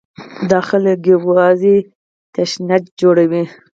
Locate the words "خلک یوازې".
0.69-1.75